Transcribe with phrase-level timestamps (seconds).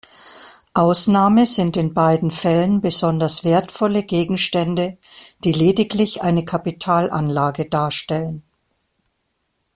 [0.73, 4.97] Ausnahme sind in beiden Fällen besonders wertvolle Gegenstände,
[5.43, 8.41] die lediglich eine Kapitalanlage darstellen.